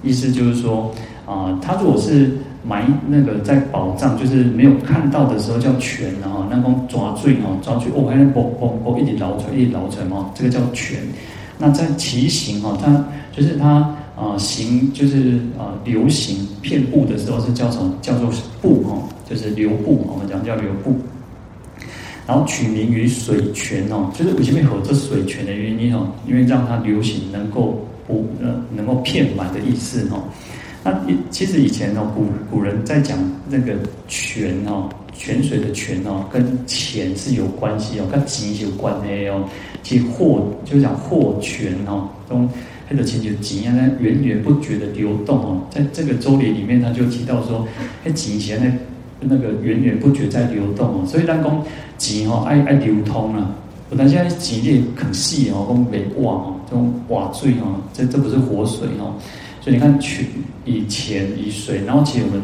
[0.04, 0.93] 意思就是说，
[1.25, 10.99] 啊、呃，他如果是埋那个在宝藏，就是没有看到的时候叫泉，然后那种抓坠哦，抓坠哦，还能啵啵啵一直捞出来，一直捞出来嘛，这个叫泉。
[11.58, 13.75] 那在其形哦，它就是它
[14.17, 17.93] 啊、呃、形就是啊、流行遍布的时候是叫什么？
[18.01, 18.30] 叫做
[18.62, 20.99] 布哦，就是流布，我们讲叫流布。
[22.27, 30.23] 然后取名于水泉哦，就是为什么有这水泉的原因哦，因为让它流行能够不呃能够遍满的意思哦。
[30.83, 30.93] 那
[31.31, 33.17] 其实以前哦，古古人在讲
[33.49, 33.73] 那个
[34.07, 39.43] 泉哦，泉水的泉哦，跟钱是有关系哦，跟钱有关系哦。
[39.83, 42.49] 其货就是讲货泉哦，中
[42.88, 45.61] 它的钱就钱啊，那源源不绝的流动哦。
[45.71, 47.67] 在这个周礼里面，他就提到说，
[48.03, 48.71] 那钱钱呢，
[49.19, 51.63] 那个源源不绝在流动哦，所以当讲。
[51.97, 53.51] 钱吼爱爱流通啊，
[53.89, 59.15] 不但现在钱也很细哦，讲没瓦哦，这种瓦水哦，这这不是活水哦，
[59.62, 60.25] 所以你看取
[60.65, 62.43] 以钱以水，然后其实我们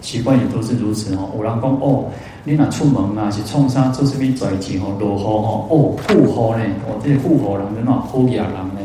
[0.00, 1.28] 习惯也都是如此哦。
[1.36, 2.04] 有人讲哦，
[2.44, 8.78] 你若出门啊是创啥做什么赚钱哦，落雨吼哦，富雨呢，哦这些富雨人跟那好野人呢，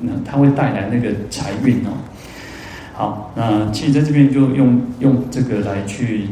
[0.00, 1.90] 那他会带来那个财运哦。
[2.94, 6.28] 好，那其实在这边就用用这个来去。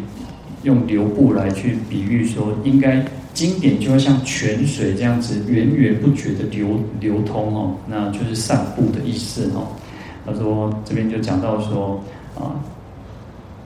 [0.63, 9.67] 用流布来去比喻说，应该经典就要像泉水这样子源源不绝的流流通哦，那就是散布的意思哦。
[10.25, 12.01] 他说这边就讲到说
[12.39, 12.55] 啊，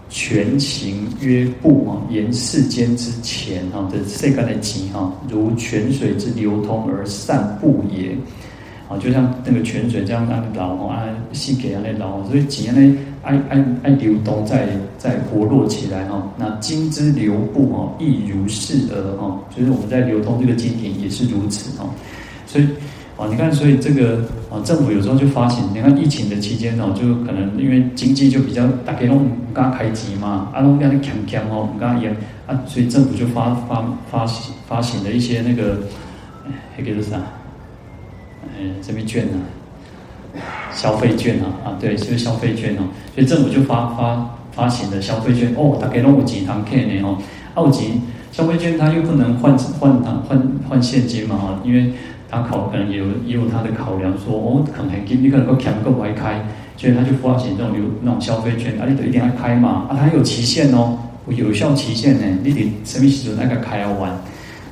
[0.08, 8.16] 泉情曰布啊，言世间之钱哈的世间的集哈，如泉水之流通而散布也。
[8.88, 12.98] 啊，就像那个泉水这样那个流啊，细给啊那流，所以钱呢。
[13.26, 14.68] 爱爱爱流动，再
[14.98, 16.22] 再活络起来哈。
[16.38, 19.36] 那金之流布哦，亦如是而哈。
[19.50, 21.84] 就是我们在流通这个经典也是如此哈。
[22.46, 22.64] 所以
[23.16, 24.18] 啊，你看，所以这个
[24.48, 25.64] 啊，政府有时候就发行。
[25.74, 32.14] 你看疫情的期间哦，就可能因为经济就比较大家拢唔敢开机嘛，啊拢在那强强哦，唔敢用
[32.46, 35.80] 啊，所以政府就发发发行发行了一些那个，
[36.78, 37.20] 那个是啥？
[38.58, 39.38] 哎，什么券呢？
[40.74, 47.16] 消费券啊啊，对，就是消费券哦，所以政府就发发发行的消费券哦，大概拢有几堂课呢哦，
[47.54, 51.92] 奥级消费券它又不能换换换换换现金嘛哈，因为
[52.28, 56.44] 它考可能也有也有它的考量说，说哦可能给你可能够强够还开，
[56.76, 64.12] 所以他就发行这种流那种消费券，啊你都一定要开嘛，啊它有期限哦，有效期限呢，你得什么时候那个开要完，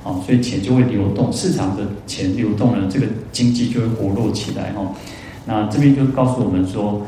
[0.05, 4.95] 哦，所以钱就会流动，市场的钱流动了，这个经济就会活络起来哦。
[5.47, 7.03] 那这边就告诉我们说，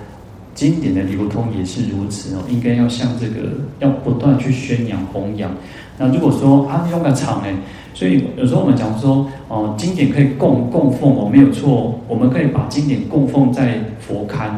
[0.55, 5.51] 经典的流通也是如此哦，应该要像这个，要不断去宣扬弘扬。
[5.99, 7.55] 那如果说啊，用个场哎，
[7.95, 14.51] 所以有时候我们讲说，哦，经典可以供供奉哦，没有错，我们可以把经典供奉在佛龛，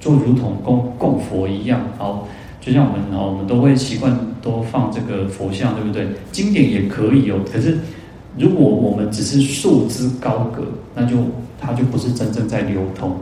[0.00, 1.80] 就如同供供佛一样。
[1.98, 2.26] 好，
[2.60, 6.06] 就像我们哦，我们都会习惯都放这个佛像，对不对？
[6.30, 7.78] 经典也可以哦，可是
[8.38, 10.62] 如果我们只是束之高阁，
[10.94, 11.16] 那就。
[11.58, 13.16] 它就不是真正在流通，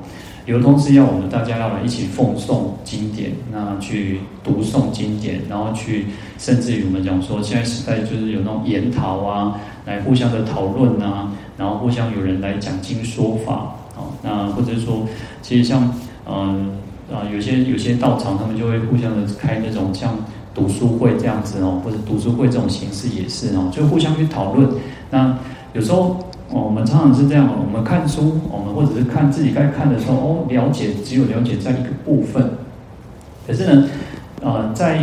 [0.44, 6.06] 流通是要我们大家要来一起奉诵经典，那去读诵经典，然后去，
[6.36, 15.06] 甚至于我们讲说，现在时代就是有那种研讨啊，来互相的讨论啊，然后互相有人来讲经说法，啊，那或者说，
[15.40, 15.94] 其实像
[16.26, 16.72] 嗯
[17.08, 20.18] 啊，有些有些道场，他们就会互相的开那种像
[20.54, 24.68] 读书会这样子哦，或者读书会这种形式也是哦，就互相去讨论。
[25.10, 25.36] 那
[25.72, 26.16] 有时候。
[26.50, 32.48] 我们常常是这样，我们看书，我们或者是看自己该看的时候，哦，了解只有了解在一个部分。
[33.44, 33.88] 可是呢，
[34.40, 35.00] 呃，在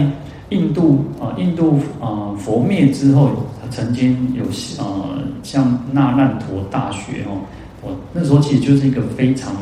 [0.49, 3.31] 印度啊、印度啊、佛灭之后，
[3.69, 4.45] 曾经有
[4.77, 7.41] 呃，像那烂陀大学哦，
[7.81, 9.53] 我那时候其实就是一个非常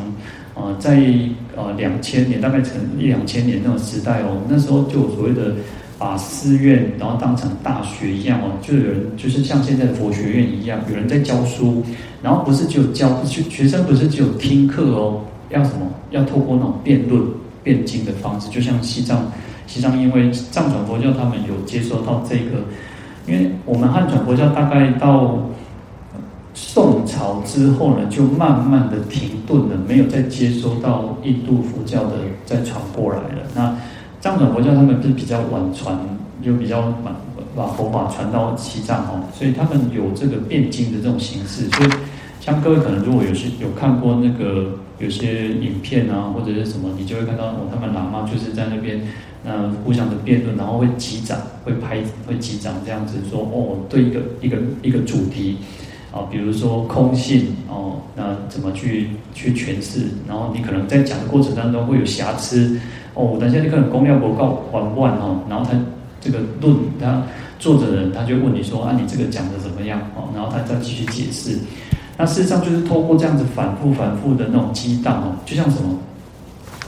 [0.53, 1.01] 呃，在
[1.55, 5.55] 呃两千年，大概成一两千年那种时代哦，那时候就所谓的。
[5.99, 11.83] 把寺院然后当成大学一样哦，就有人就是像现在的佛学院一样，有人在教书，
[12.23, 15.85] 然后不是只有教学学生，不是只有听课哦，要什么？
[16.11, 17.21] 要透过那种辩论、
[17.63, 19.29] 辩经的方式，就像西藏，
[19.67, 22.63] 西藏因为藏传佛教他们有接收到这个，
[23.27, 25.37] 因为我们汉传佛教大概到
[26.53, 33.43] 宋朝之后呢，就慢慢的停顿了，没有再接收到印度佛教的再传过来了。
[33.53, 33.75] 那
[34.21, 35.97] 藏传佛教他们是比较晚传，
[36.43, 37.15] 就比较晚
[37.55, 41.69] 把佛法传到西藏哦，所以他们有这个辩经的这种形式。
[41.69, 41.89] 所以
[42.41, 49.01] 像各位可能如果有些有看过那个有些影片啊，或者是什么，你就会看到哦，他们喇嘛就是在那边
[49.45, 55.57] 嗯互相的辩论，然后会击掌，会拍，会击掌这样子说哦，对一个一个一个主题
[56.11, 60.07] 啊，比如说空性哦，那怎么去去诠释？
[60.27, 62.77] 然后你可能在讲的过程当中会有瑕疵。
[63.13, 65.77] 哦，等下你可能公料不够完万哦，然后他
[66.21, 67.21] 这个论他
[67.57, 70.29] 作者人他就问你说啊，你这个讲的怎么样哦？
[70.33, 71.57] 然后他再继续解释。
[72.17, 75.97] 那事实上就是透过这样子反复反复的那种激荡哦，就像什么？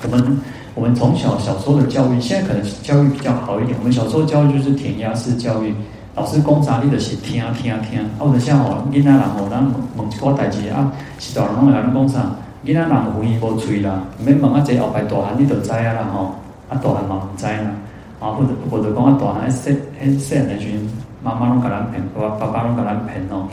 [0.03, 0.41] 我们
[0.73, 3.77] 我们从小小时候的教育，现在可能教育比较好一点。
[3.79, 5.73] 我们小时候教育就是填鸭式教育，
[6.15, 8.05] 老师公啥你就是听啊听啊听啊。
[8.17, 9.63] 或者像哦，囡仔人哦，咱
[9.95, 12.31] 问一个代志啊，是大人拢会来讲啥？
[12.63, 14.63] 囡仔人有耳无喙啦，毋免问啊！
[14.65, 16.35] 这后排大汉你就知啊啦吼，
[16.69, 17.71] 啊大汉嘛毋知啦，
[18.19, 20.89] 啊或者或者讲啊大汉细细细汉时阵，
[21.23, 23.47] 妈妈拢甲咱骗，爸爸爸拢甲咱骗哦。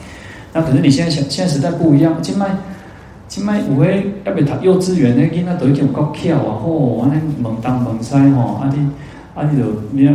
[0.52, 2.46] 那可是你现在现现在时代不一样，今麦
[3.28, 6.60] 今麦有诶要未读幼稚园诶囡仔都已经有够巧啊！
[6.62, 8.88] 吼，安尼问东问西吼，啊你
[9.38, 10.14] 啊你就你啊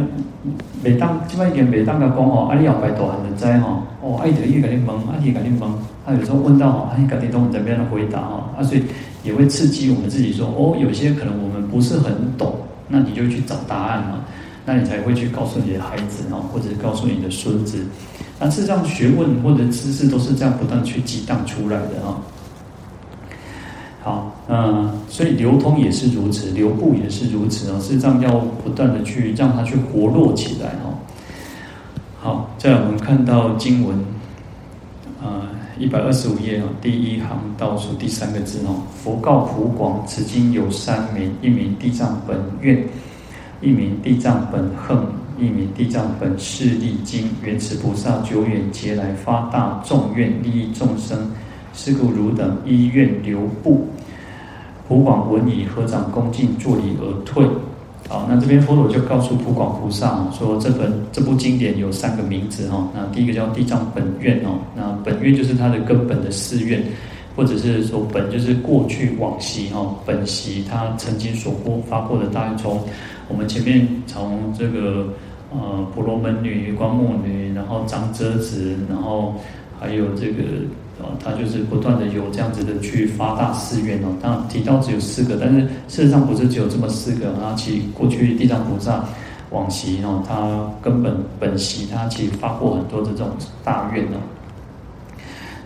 [0.84, 5.72] 袂当，今麦已经袂当甲讲吼，啊你后摆大汉就知吼，哦啊伊就伊甲你问，啊伊甲你问。
[6.06, 8.84] 他有时候问到哦，哎，家庭中怎么样的回答哦，啊，所以
[9.24, 12.54] 也会刺激我们自己说，哦，有些可能我们不是很懂，
[12.90, 14.20] 那你就去找答案嘛，
[14.66, 17.86] 那你才会去告诉你的孩子哦，或者是告诉你的孙子，
[18.38, 22.20] 那事实上学问或者知识都是这样不断去激荡出来的啊。
[24.04, 28.32] 好，嗯，所以流通也是如此，流布也是如此哦，事实上要
[28.64, 30.94] 不断的去让它去活络起来哦。
[32.20, 33.98] 好，再我们看到经文，
[35.22, 35.50] 啊。
[35.80, 38.76] 一百二十五页哦，第一行倒数第三个字哦。
[39.04, 42.88] 佛告普广：此经有三名，一名地藏本愿，
[43.60, 44.96] 一名地藏本恨，
[45.40, 47.28] 一名地藏本势力经。
[47.42, 51.18] 原始菩萨久远劫来发大众愿，利益众生。
[51.74, 53.88] 是故汝等依愿留步。
[54.88, 57.46] 普广闻已，合掌恭敬作礼而退。
[58.10, 62.86] 好，那这边佛陀就告诉普广菩萨说，这本这部经典有三个名字哈。
[62.94, 66.84] 那第一个叫地藏本愿哦，那本愿就是它的根本的誓愿，
[67.34, 72.82] 或者是说本就是过去往昔哈，本昔他曾经所过发过的大愿，从
[73.30, 75.08] 我们前面从这个
[75.50, 79.36] 呃婆罗门女、光目女，然后长者子，然后
[79.80, 80.44] 还有这个。
[81.24, 87.54] 他就是不断的有这样子的去发大誓愿哦，当然提到只有四个，但是事实上不是只有这么四个啊。
[87.58, 89.04] 其过去地藏菩萨
[89.50, 93.30] 往昔哦，他根本本昔他其实发过很多的这种
[93.64, 94.18] 大愿哦。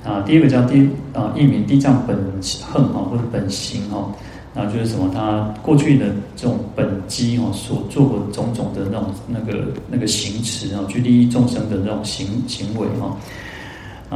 [0.04, 2.62] 啊，第一个叫地啊，一名地藏本行
[2.94, 4.12] 哦，或者本行哦，
[4.54, 5.12] 那就是什么？
[5.14, 13.18] 他过去的这种本机哦，所做过种种的那种那个那个行持哦，去利益众生的那种行行为哈，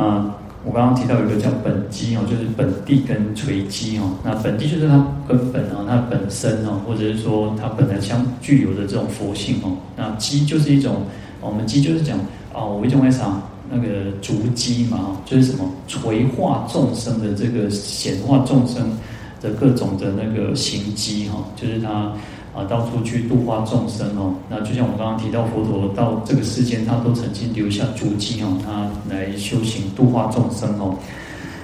[0.02, 0.36] 啊。
[0.64, 4.12] 我刚刚提到有一个叫本机哦，就是本地跟垂机哦。
[4.24, 9.78] 那本地就是它根本哦，它本身哦，或者是说它本来相具有的这种佛性哦。
[9.98, 11.04] 那机就是一种，
[11.40, 12.18] 我们机就是讲
[12.54, 18.98] 啊，我一种为啥那个足机嘛，就是什么垂化众生的这个显化众生
[19.42, 22.14] 的各种的那个行机哈，就是它。
[22.54, 24.34] 啊，到处去度化众生哦。
[24.50, 30.96] 那就像我刚刚提到，佛陀到这个世间，他都曾经留下足迹哦，他来修行度化众生哦。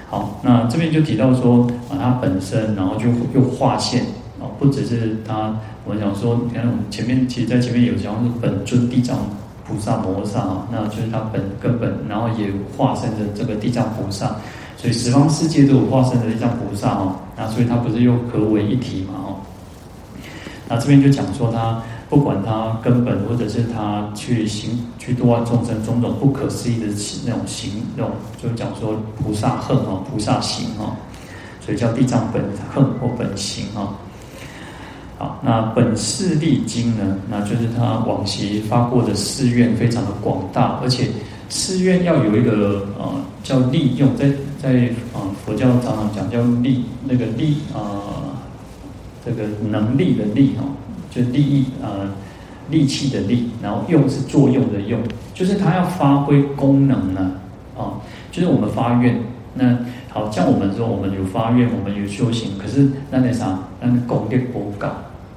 [0.10, 4.04] 好，那这边就提到说啊，他本身然后就又化现
[4.40, 9.18] 啊，不只是他，我们讲说，你看我们前面其实在前面有讲是本尊地藏
[9.68, 14.34] 菩萨摩萨啊，那就是他本根本，然后也化身的这个地藏菩萨，
[14.78, 17.14] 所以十方世界都有化身的地藏菩萨哦。
[17.36, 19.26] 那所以他不是又合为一体嘛。
[20.70, 26.88] 那这边就讲说他不管他根本或者是他去行去度化众生种种不可思议的
[27.26, 28.12] 那种行那种，
[28.42, 30.96] 就讲说菩萨恨哦，菩萨行哦，
[31.62, 32.44] 所以叫地藏本
[32.74, 33.94] 恨或本行哦。
[35.18, 41.08] 好，那本誓力经呢，那就是他往昔发过的誓愿非常的广大，而且
[41.50, 43.10] 誓愿要有一个呃
[43.44, 44.30] 叫利用，在
[44.62, 47.80] 在啊、呃、佛教常常讲叫利那个利啊。
[47.80, 48.07] 呃
[49.28, 50.64] 这个能力的力哈，
[51.12, 52.10] 就利益呃
[52.70, 55.02] 力气的力，然后用是作用的用，
[55.34, 57.32] 就是它要发挥功能呢
[57.78, 58.00] 啊，
[58.32, 59.20] 就是我们发愿，
[59.56, 64.88] 那好像我们说我们有发愿，我们有修行，可是那那啥，那功力不够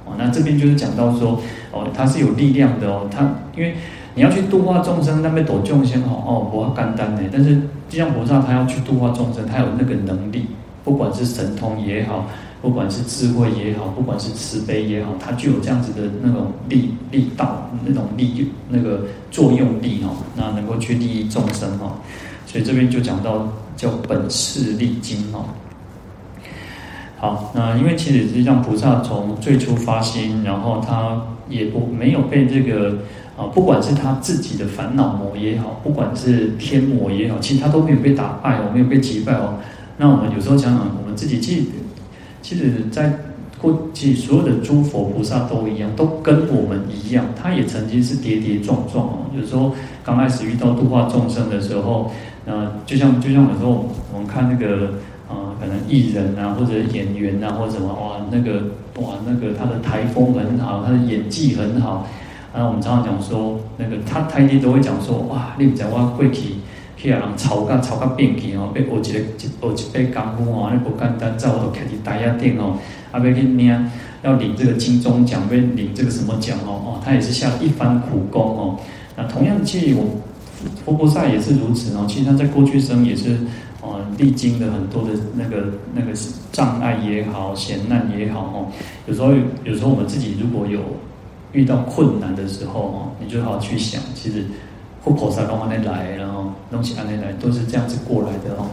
[0.05, 0.13] 哦。
[0.17, 3.75] 那这边就是讲到说哦，它是有力量的哦，它因为
[4.15, 7.21] 你要去度化众生，那边躲众生哦哦，不简单呢。
[7.31, 10.47] 但是地藏菩萨他要去度化众生，他有那个能力，
[10.83, 12.25] 不管是神通也好。
[12.61, 19.01] 不管是智慧也好，不管是慈悲也好，它具有这样子的那种力力道，那种力那个
[19.31, 21.93] 作用力哦，那能够去利益众生哦。
[22.45, 25.45] 所以这边就讲到叫本誓力经哦。
[27.17, 32.95] 好，那因为其实实际上菩萨从最初发心，然后他也不没有被这个
[33.35, 39.55] 啊，不管是他自己的烦恼魔也好，不管是天魔也好，其实他都没有被打败哦，没有被击败哦。
[39.97, 41.71] 那我们有时候想想，我们自己既。
[42.41, 43.13] 其实，在
[43.59, 49.17] 过去所有的诸佛菩萨都一样，都跟我们一样，他也曾经是跌跌撞撞哦。
[49.37, 49.71] 有时候
[50.03, 52.11] 刚开始遇到度化众生的时候，
[52.45, 54.87] 呃，就像就像有时候我们看那个
[55.29, 58.63] 啊、呃，可能艺人啊，或者演员啊，或者什么哇，那个
[58.99, 62.07] 哇，那个他的台风很好，他的演技很好。
[62.53, 66.55] 然后我们常常讲说，那个他台底都会讲说，哇，你讲我过去。
[67.01, 72.77] 去啊，人吵甲吵甲变去哦，要学一个一学一辈功夫哦，那不简单，在我都开始台下店哦，
[73.11, 73.91] 啊，要去领，
[74.21, 78.77] 要领这个金钟奖，要领这个什么奖哦，哦，他也是下了一番苦功哦。
[79.17, 80.05] 那同样，其实我
[80.85, 82.05] 佛菩萨也是如此哦。
[82.07, 83.35] 其实他在过去生也是
[83.81, 86.11] 哦，历经了很多的那个那个
[86.51, 88.67] 障碍也好，险难也好哦。
[89.07, 89.31] 有时候
[89.63, 90.79] 有时候我们自己如果有
[91.53, 94.45] 遇到困难的时候哦，你就好好去想，其实。
[95.03, 98.67] 佛菩萨刚刚那来，然后东西安那来，都是这样子过来的哦。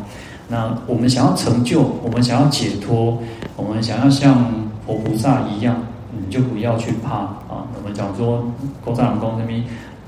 [0.47, 3.19] 那我们想要成就，我们想要解脱，
[3.57, 4.47] 我们想要像
[4.87, 5.77] 佛菩萨一样，
[6.11, 7.65] 你就不要去怕啊。
[7.77, 8.47] 我们讲说，
[8.85, 9.53] 古早人讲什么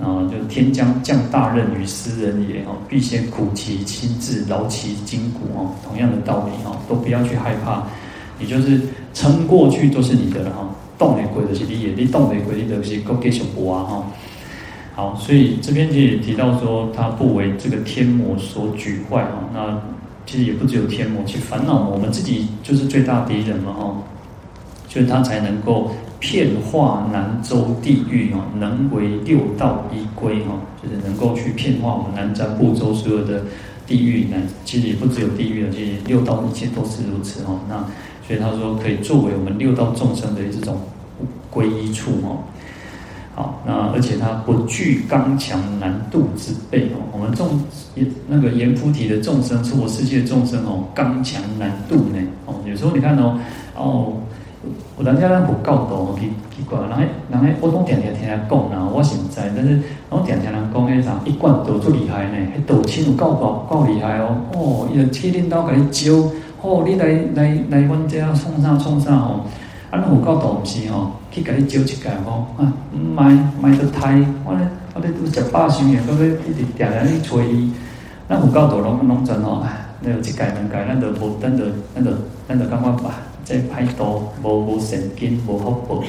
[0.02, 0.24] 啊？
[0.30, 5.72] 就天将降大任于斯人也哦，必先苦其心志，劳其筋骨哦。
[5.86, 7.82] 同样的道理哦，都不要去害怕，
[8.38, 8.80] 你就是
[9.12, 10.68] 撑过去都是你的了哈。
[10.98, 14.04] 动的鬼的是你，你动的鬼的是够继续活啊哈。
[15.00, 19.48] 好，所以这边其实也提到说，他不为这个天魔所举坏哈。
[19.54, 19.80] 那
[20.26, 23.96] 其实也不只有天魔，其实烦恼，我们自己就是最大敌人嘛哈。
[24.90, 33.42] 所以他才能够骗化南洲地狱哦，能为六道依归哈，就是能够去骗化我们南瞻部洲所有的
[33.86, 37.58] 地狱南，其实也不只有地狱了，其实六道一切都是如此哦。
[37.70, 37.78] 那
[38.26, 40.78] 所以他说可以作为我们六道众生的这种
[41.48, 42.44] 归依处哦。
[43.34, 46.98] 好，那而且他不惧刚强难度之辈哦。
[47.12, 47.48] 我们众
[48.26, 52.54] 那个阎浮提的众生，娑婆世界的众生哦，刚强难度呢哦。
[52.66, 53.38] 有时候你看哦
[53.76, 54.12] 哦，
[54.98, 66.12] 人家那不教导奇奇怪，然后然后我都天天听他讲，然后我现在，但是我天天人讲那啥一贯道最厉害呢，还道亲有够够够厉害哦哦，伊就去领导给你招
[66.62, 69.40] 哦，你来来来，阮这样创啥创啥哦。
[69.90, 74.12] 啊，那有够道不是吼，去甲你招一届吼，啊，唔买买得太，
[74.44, 77.72] 我咧我咧都食饱受嘅，搁要一直定定去催伊。
[78.28, 79.64] 咱有够大拢拢真吼，
[80.00, 82.12] 那有一届两届，咱就无，咱就咱就
[82.46, 83.14] 咱就感觉吧，
[83.44, 86.04] 这歹道无无神经无福报。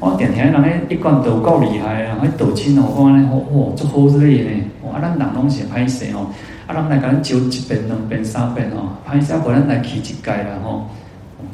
[0.00, 4.64] 我定定人咧一贯道够厉害啊，迄道亲哦，我咧哇，足好之类咧。
[4.82, 6.26] 啊，咱人拢是歹势吼，
[6.66, 10.86] 啊，人来甲咱招一遍两遍三遍吼，歹势无咱来去一届啦吼。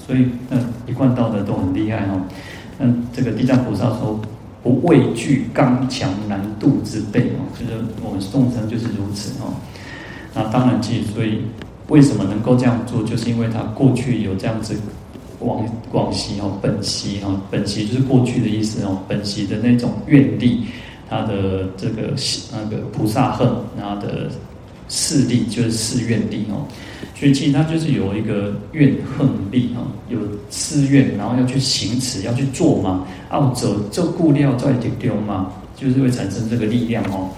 [0.06, 2.20] 所以，那一贯道的都很厉害哦。
[2.78, 4.20] 那这个地藏菩萨说，
[4.62, 7.72] 不畏惧刚强难度之辈哦，就是
[8.02, 9.52] 我们众生就是如此哦。
[10.34, 11.42] 那当然，其实所以
[11.88, 14.74] 为什么能够这样做，就是因为他过去有这样子
[15.40, 20.66] 往往昔哦，本昔哦，本昔就是过去的意思哦，本昔的那种愿力，
[21.08, 22.14] 他的这个
[22.52, 23.48] 那个菩萨恨，
[23.78, 24.30] 他的
[24.88, 26.66] 势力就是誓愿力哦。
[27.20, 30.18] 所以其实他就是有一个怨恨力啊，有
[30.48, 33.06] 私怨，然后要去行持，要去做嘛。
[33.28, 37.28] 啊，我走这故料在丢丢嘛，就是会产生这个力量哦。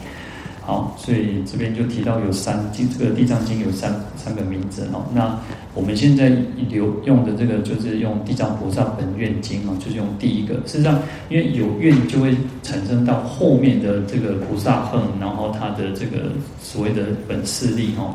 [0.61, 5.05] 好，所以这边就提到有三经，这个地藏经有三三个名字哦。
[5.13, 5.37] 那
[5.75, 6.29] 我们现在
[6.69, 10.55] 留用的这个就是用《地藏菩萨本愿经》啊，就是用第一个。
[10.65, 16.31] 事实上，因为有愿就会产生到后面的这个菩萨恨，然后他的这个
[16.63, 18.15] 所谓的本誓力哈。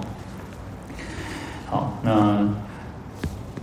[1.70, 2.48] 好，那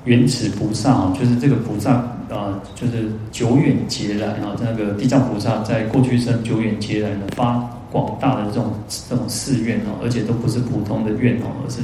[0.05, 1.93] 原始菩萨哦，就是这个菩萨
[2.31, 8.73] 啊，就是久远劫来啊，那个地藏菩萨在过去生久远劫来的发广大的这种
[9.09, 11.81] 这种誓愿哦，而且都不是普通的愿哦，而是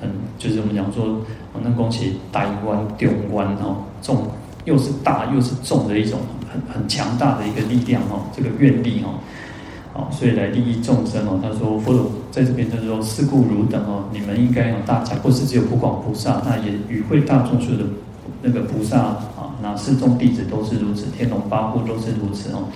[0.00, 0.08] 很
[0.38, 1.20] 就是我们讲说。
[1.64, 4.30] 那恭喜大一弯、中弯哦，重
[4.66, 6.20] 又是大又是重的一种
[6.52, 9.16] 很很强大的一个力量哦，这个愿力哦，
[9.96, 11.40] 好，所以来利益众生哦。
[11.42, 17.84] 他说佛陀在这边他说，是故如等哦，你们应该有大家，不是只有普广菩萨，那也与会大众数的
[18.42, 22.68] 那个菩萨啊，那四众弟子都是如此，天龙八部都是如此哦。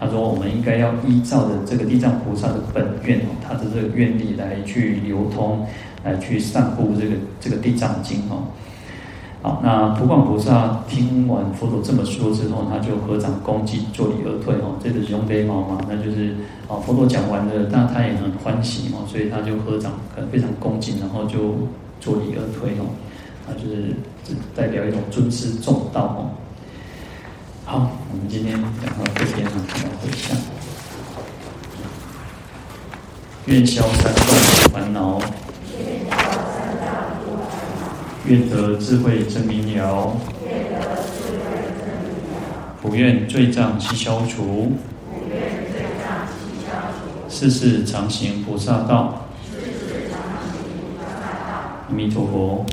[0.00, 5.66] 他说我们应该要依照的这个地藏菩萨的本愿哦，他的这个愿力来去流通。
[6.04, 8.42] 来去散布这个这个地藏经哦，
[9.42, 14.78] 好，那普广菩萨听完佛陀这么说之后，他就合掌恭敬，作礼而退哦。
[14.80, 16.36] 这个是用悲毛嘛，那就是
[16.68, 21.58] 啊，佛陀讲完了，那他也很欢喜哦，所以他就合掌，可能非常恭敬，然后就
[22.00, 22.86] 作礼而退哦。
[23.48, 23.96] 啊，就是
[24.54, 26.30] 代表一种尊师重道哦。
[27.64, 29.50] 好，我们今天讲到这边呢，
[29.82, 30.36] 要回向，
[33.46, 34.24] 愿消三障
[34.72, 35.18] 烦恼。
[38.24, 40.16] 愿得智慧真明了，
[42.80, 44.72] 不愿罪障悉消除，
[47.28, 49.26] 世世常行菩萨道。
[51.88, 52.64] 阿弥陀佛。